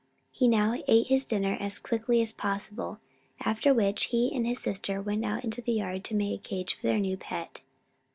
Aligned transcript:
He 0.31 0.47
now 0.47 0.81
ate 0.87 1.05
his 1.09 1.27
dinner 1.27 1.55
as 1.59 1.77
quickly 1.77 2.21
as 2.23 2.33
possible, 2.33 2.97
after 3.41 3.71
which 3.71 4.05
he 4.05 4.35
and 4.35 4.47
his 4.47 4.57
sister 4.57 4.99
went 4.99 5.23
out 5.23 5.43
into 5.43 5.61
the 5.61 5.73
yard 5.73 6.03
to 6.05 6.15
make 6.15 6.39
a 6.39 6.43
cage 6.43 6.73
for 6.73 6.81
their 6.87 6.97
new 6.97 7.17
pet. 7.17 7.61